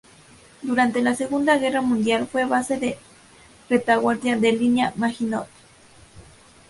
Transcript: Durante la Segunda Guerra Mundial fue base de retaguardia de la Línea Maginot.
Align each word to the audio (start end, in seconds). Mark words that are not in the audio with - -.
Durante 0.63 1.03
la 1.03 1.13
Segunda 1.13 1.59
Guerra 1.59 1.81
Mundial 1.81 2.25
fue 2.25 2.45
base 2.45 2.79
de 2.79 2.97
retaguardia 3.69 4.35
de 4.35 4.51
la 4.51 4.57
Línea 4.57 4.93
Maginot. 4.95 5.45